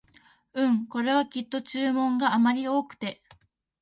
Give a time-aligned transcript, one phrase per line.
[0.55, 3.21] うん、これはきっと注文があまり多くて